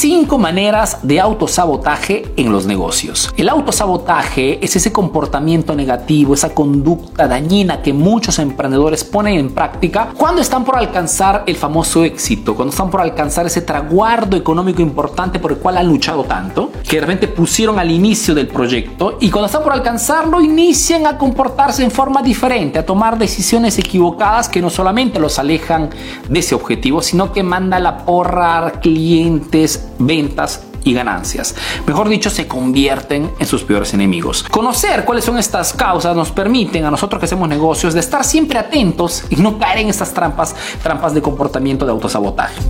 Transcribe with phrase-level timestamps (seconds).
[0.00, 3.30] cinco maneras de autosabotaje en los negocios.
[3.36, 10.08] El autosabotaje es ese comportamiento negativo, esa conducta dañina que muchos emprendedores ponen en práctica
[10.16, 15.38] cuando están por alcanzar el famoso éxito, cuando están por alcanzar ese traguardo económico importante
[15.38, 19.28] por el cual han luchado tanto, que de repente pusieron al inicio del proyecto y
[19.30, 24.62] cuando están por alcanzarlo inician a comportarse en forma diferente, a tomar decisiones equivocadas que
[24.62, 25.90] no solamente los alejan
[26.26, 31.54] de ese objetivo, sino que manda la porra clientes, ventas y ganancias.
[31.86, 34.44] Mejor dicho, se convierten en sus peores enemigos.
[34.44, 38.58] Conocer cuáles son estas causas nos permiten a nosotros que hacemos negocios de estar siempre
[38.58, 42.60] atentos y no caer en estas trampas, trampas de comportamiento de autosabotaje.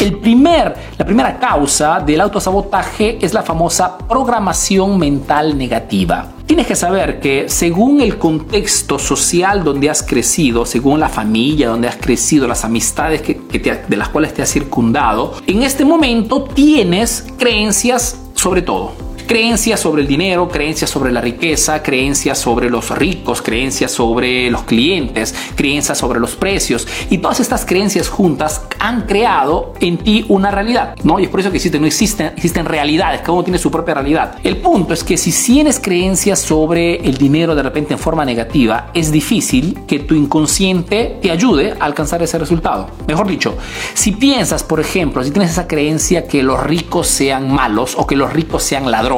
[0.00, 6.35] El primer, la primera causa del autosabotaje es la famosa programación mental negativa.
[6.46, 11.88] Tienes que saber que según el contexto social donde has crecido, según la familia donde
[11.88, 13.34] has crecido, las amistades que,
[13.88, 18.92] de las cuales te has circundado, en este momento tienes creencias sobre todo
[19.26, 24.62] creencias sobre el dinero, creencias sobre la riqueza, creencias sobre los ricos, creencias sobre los
[24.62, 26.86] clientes, creencias sobre los precios.
[27.10, 30.96] Y todas estas creencias juntas han creado en ti una realidad.
[31.04, 31.18] ¿no?
[31.18, 33.94] Y es por eso que existen, no existen, existen realidades, cada uno tiene su propia
[33.94, 34.38] realidad.
[34.42, 38.90] El punto es que si tienes creencias sobre el dinero de repente en forma negativa,
[38.94, 42.88] es difícil que tu inconsciente te ayude a alcanzar ese resultado.
[43.06, 43.56] Mejor dicho,
[43.94, 48.16] si piensas, por ejemplo, si tienes esa creencia que los ricos sean malos o que
[48.16, 49.15] los ricos sean ladrones,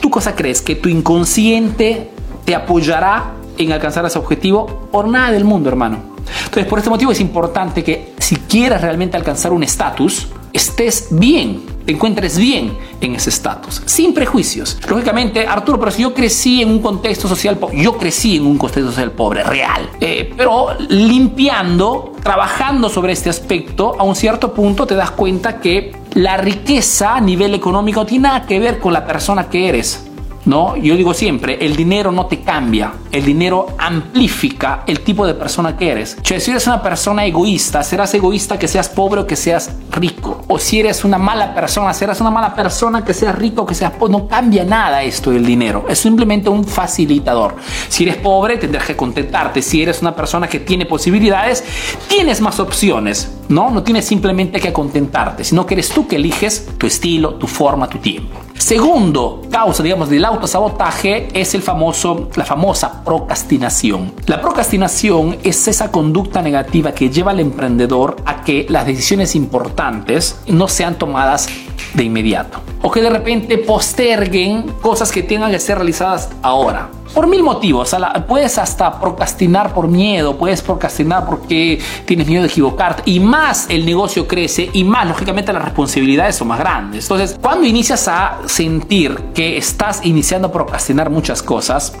[0.00, 0.60] ¿tú cosa crees?
[0.60, 2.10] ¿Que tu inconsciente
[2.44, 4.66] te apoyará en alcanzar ese objetivo?
[4.92, 6.14] Por nada del mundo, hermano.
[6.44, 11.62] Entonces, por este motivo es importante que si quieres realmente alcanzar un estatus, estés bien,
[11.84, 14.78] te encuentres bien en ese estatus, sin prejuicios.
[14.88, 18.56] Lógicamente, Arturo, pero si yo crecí en un contexto social pobre, yo crecí en un
[18.56, 24.86] contexto social pobre, real, eh, pero limpiando, trabajando sobre este aspecto, a un cierto punto
[24.86, 29.04] te das cuenta que la riqueza a nivel económico tiene nada que ver con la
[29.04, 30.04] persona que eres.
[30.44, 30.76] ¿no?
[30.76, 35.76] Yo digo siempre, el dinero no te cambia, el dinero amplifica el tipo de persona
[35.76, 36.16] que eres.
[36.20, 40.42] O si eres una persona egoísta, serás egoísta que seas pobre o que seas rico.
[40.48, 43.74] O si eres una mala persona, serás una mala persona que seas rico o que
[43.74, 44.12] seas pobre.
[44.12, 47.56] No cambia nada esto del dinero, es simplemente un facilitador.
[47.88, 49.62] Si eres pobre, tendrás que contentarte.
[49.62, 51.64] Si eres una persona que tiene posibilidades,
[52.08, 53.70] tienes más opciones, ¿no?
[53.70, 57.88] No tienes simplemente que contentarte, sino que eres tú que eliges tu estilo, tu forma,
[57.88, 58.40] tu tiempo.
[58.56, 64.12] Segundo causa, digamos, del autosabotaje es el famoso, la famosa procrastinación.
[64.26, 70.40] La procrastinación es esa conducta negativa que lleva al emprendedor a que las decisiones importantes
[70.46, 71.48] no sean tomadas
[71.94, 77.26] de inmediato o que de repente posterguen cosas que tengan que ser realizadas ahora por
[77.26, 77.96] mil motivos.
[78.28, 83.86] puedes hasta procrastinar por miedo, puedes procrastinar porque tienes miedo de equivocarte y más el
[83.86, 87.04] negocio crece y más lógicamente las responsabilidades son más grandes.
[87.04, 91.94] Entonces, cuando inicias a sentir que estás iniciando a procrastinar muchas cosas,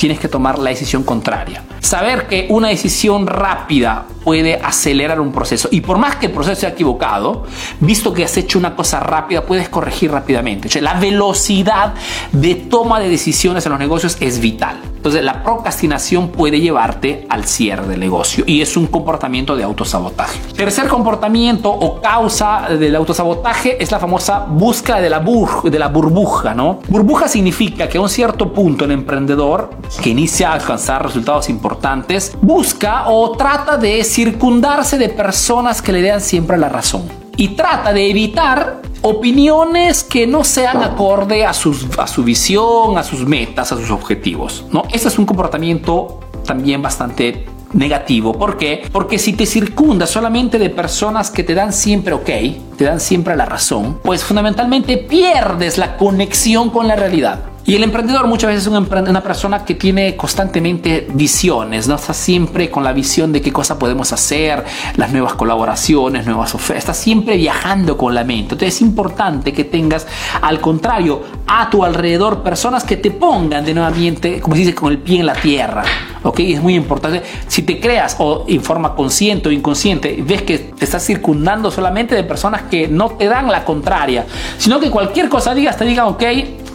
[0.00, 1.62] tienes que tomar la decisión contraria.
[1.80, 6.58] Saber que una decisión rápida puede acelerar un proceso y por más que el proceso
[6.58, 7.44] sea equivocado,
[7.80, 10.80] visto que has hecho una cosa rápida, puedes corregir rápidamente.
[10.80, 11.92] la velocidad
[12.32, 14.80] de toma de decisiones en los negocios es vital.
[14.96, 20.38] Entonces la procrastinación puede llevarte al cierre del negocio y es un comportamiento de autosabotaje.
[20.54, 26.54] Tercer comportamiento o causa del autosabotaje es la famosa búsqueda de la, de la burbuja.
[26.54, 26.80] ¿no?
[26.88, 32.36] Burbuja significa que a un cierto punto el emprendedor que inicia a alcanzar resultados importantes
[32.40, 37.92] busca o trata de circundarse de personas que le den siempre la razón y trata
[37.92, 43.72] de evitar opiniones que no sean acorde a, sus, a su visión, a sus metas,
[43.72, 44.64] a sus objetivos.
[44.70, 44.84] ¿no?
[44.92, 48.32] Este es un comportamiento también bastante negativo.
[48.32, 48.82] ¿Por qué?
[48.92, 52.30] Porque si te circundas solamente de personas que te dan siempre ok,
[52.76, 57.49] te dan siempre la razón, pues fundamentalmente pierdes la conexión con la realidad.
[57.66, 61.94] Y el emprendedor muchas veces es una persona que tiene constantemente visiones, ¿no?
[61.94, 64.64] Está siempre con la visión de qué cosa podemos hacer,
[64.96, 68.54] las nuevas colaboraciones, nuevas ofertas, está siempre viajando con la mente.
[68.54, 70.06] Entonces es importante que tengas,
[70.40, 74.90] al contrario, a tu alrededor personas que te pongan de nuevamente, como se dice, con
[74.90, 75.84] el pie en la tierra.
[76.22, 76.40] ¿Ok?
[76.40, 77.22] Es muy importante.
[77.46, 82.14] Si te creas o en forma consciente o inconsciente, ves que te estás circundando solamente
[82.14, 84.26] de personas que no te dan la contraria,
[84.58, 86.22] sino que cualquier cosa digas, te digan, ok,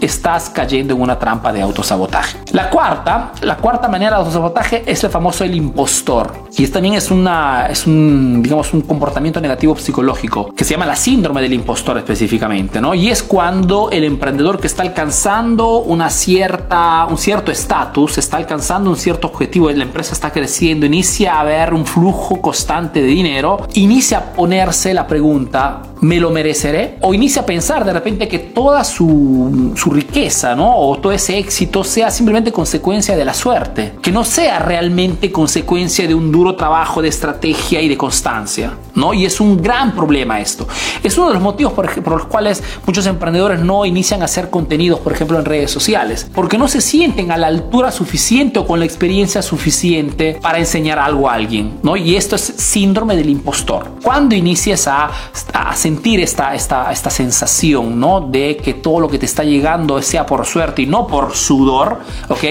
[0.02, 2.40] estás cayendo en una trampa de autosabotaje.
[2.52, 6.46] La cuarta, la cuarta manera de autosabotaje es el famoso el impostor.
[6.58, 10.96] Y también es, una, es un, digamos, un comportamiento negativo psicológico que se llama la
[10.96, 12.94] síndrome del impostor específicamente, ¿no?
[12.94, 18.90] Y es cuando el emprendedor que está alcanzando una cierta, un cierto estatus, está alcanzando
[18.90, 23.68] un cierto objetivo, la empresa está creciendo, inicia a haber un flujo constante de dinero,
[23.74, 26.98] inicia a ponerse la pregunta, ¿me lo mereceré?
[27.02, 30.76] O inicia a pensar de repente que toda su, su riqueza, ¿no?
[30.78, 36.08] O todo ese éxito sea simplemente consecuencia de la suerte, que no sea realmente consecuencia
[36.08, 39.14] de un duro trabajo de estrategia y de constancia, ¿no?
[39.14, 40.68] Y es un gran problema esto.
[41.04, 45.00] Es uno de los motivos por, los cuales muchos emprendedores no inician a hacer contenidos,
[45.00, 48.80] por ejemplo, en redes sociales, porque no se sienten a la altura suficiente o con
[48.80, 51.96] la experiencia suficiente para enseñar algo a alguien, ¿no?
[51.96, 53.92] Y esto es síndrome del impostor.
[54.02, 55.10] Cuando inicias a,
[55.54, 58.22] a sentir esta, esta, esta sensación, ¿no?
[58.22, 62.00] De que todo lo que te está llegando sea por suerte y no por sudor,
[62.30, 62.44] ¿ok?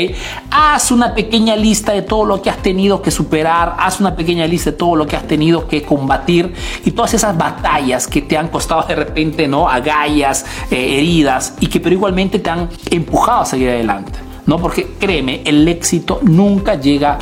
[0.51, 4.47] Haz una pequeña lista de todo lo que has tenido que superar, haz una pequeña
[4.47, 6.55] lista de todo lo que has tenido que combatir
[6.85, 9.69] y todas esas batallas que te han costado de repente, ¿no?
[9.69, 14.19] Agallas, eh, heridas y que pero igualmente te han empujado a seguir adelante.
[14.47, 14.59] ¿no?
[14.59, 17.19] Porque créeme, el éxito nunca llega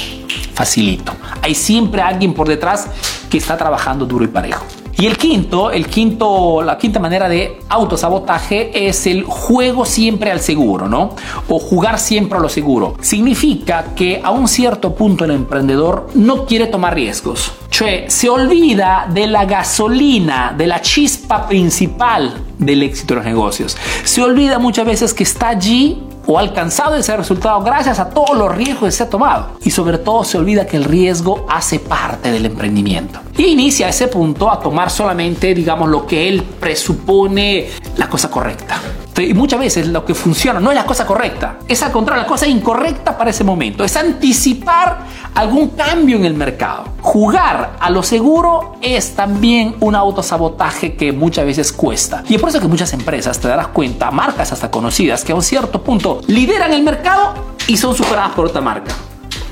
[0.54, 1.12] facilito.
[1.40, 2.88] Hay siempre alguien por detrás
[3.30, 4.64] que está trabajando duro y parejo.
[5.02, 10.38] Y el quinto, el quinto, la quinta manera de autosabotaje es el juego siempre al
[10.38, 11.16] seguro, ¿no?
[11.48, 12.94] O jugar siempre a lo seguro.
[13.00, 17.50] Significa que a un cierto punto el emprendedor no quiere tomar riesgos.
[17.68, 23.76] Cioè se olvida de la gasolina, de la chispa principal del éxito de los negocios.
[24.04, 28.54] Se olvida muchas veces que está allí o alcanzado ese resultado gracias a todos los
[28.54, 29.50] riesgos que se ha tomado.
[29.62, 33.20] Y sobre todo se olvida que el riesgo hace parte del emprendimiento.
[33.36, 38.30] Y inicia a ese punto a tomar solamente, digamos, lo que él presupone la cosa
[38.30, 38.80] correcta.
[39.18, 42.28] Y muchas veces lo que funciona no es la cosa correcta, es al contrario la
[42.28, 46.84] cosa incorrecta para ese momento, es anticipar algún cambio en el mercado.
[47.00, 52.22] Jugar a lo seguro es también un autosabotaje que muchas veces cuesta.
[52.28, 55.34] Y es por eso que muchas empresas, te darás cuenta, marcas hasta conocidas, que a
[55.34, 57.34] un cierto punto lideran el mercado
[57.66, 58.92] y son superadas por otra marca.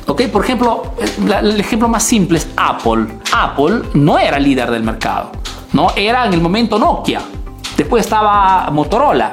[0.06, 0.22] ¿Ok?
[0.24, 0.94] Por ejemplo,
[1.40, 3.06] el ejemplo más simple es Apple.
[3.32, 5.30] Apple no era líder del mercado,
[5.72, 5.92] ¿no?
[5.94, 7.20] Era en el momento Nokia.
[7.76, 9.32] Después estaba Motorola.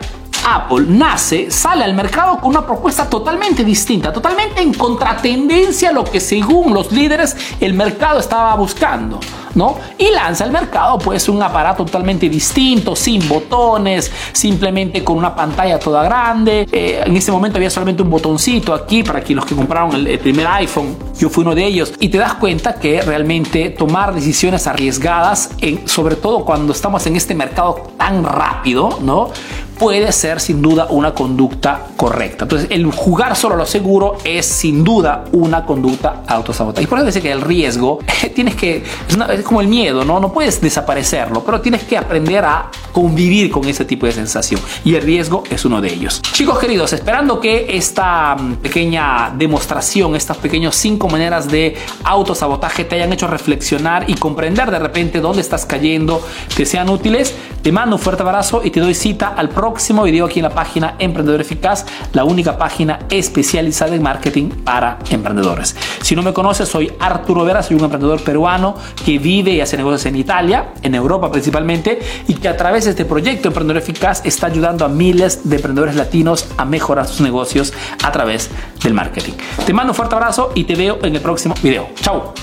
[0.55, 6.05] Apple nace, sale al mercado con una propuesta totalmente distinta, totalmente en contratendencia a lo
[6.05, 9.19] que según los líderes el mercado estaba buscando.
[9.55, 9.75] ¿no?
[9.97, 15.79] Y lanza al mercado pues un aparato totalmente distinto, sin botones, simplemente con una pantalla
[15.79, 16.67] toda grande.
[16.71, 20.19] Eh, en ese momento había solamente un botoncito aquí para que los que compraron el,
[20.19, 24.67] primer iPhone, yo fui uno de ellos, y te das cuenta que realmente tomar decisiones
[24.67, 25.49] arriesgadas,
[25.85, 29.31] sobre todo cuando estamos en este mercado tan rápido, ¿no?
[29.77, 32.45] Puede ser sin duda una conducta correcta.
[32.45, 36.83] Entonces, el jugar solo lo seguro es sin duda una conducta autosabotaje.
[36.83, 37.99] Y por eso dice que el riesgo
[38.35, 40.19] tienes que, es, como el miedo, ¿no?
[40.19, 44.59] No puedes desaparecerlo, pero tienes que aprender a convivir con ese tipo de sensación.
[44.83, 46.21] Y el riesgo es uno de ellos.
[46.31, 52.95] Chicos queridos, esperando que esta mm, pequeña demostración, estas pequeñas cinco maneras de autosabotaje te
[52.95, 56.25] hayan hecho reflexionar y comprender de repente dónde estás cayendo,
[56.55, 60.03] te sean útiles, te mando un fuerte abrazo y te doy cita al próximo próximo
[60.03, 65.75] video aquí en la página Emprendedor Eficaz, la única página especializada en marketing para emprendedores.
[66.01, 69.75] Si no me conoces, soy Arturo Vera, soy un emprendedor peruano que vive y hace
[69.75, 71.99] negocios en Italia, en Europa principalmente,
[72.29, 75.95] y que a través de este proyecto Emprendedor Eficaz está ayudando a miles de emprendedores
[75.95, 78.49] latinos a mejorar sus negocios a través
[78.81, 79.33] del marketing.
[79.65, 81.89] Te mando un fuerte abrazo y te veo en el próximo video.
[81.99, 82.33] Chao.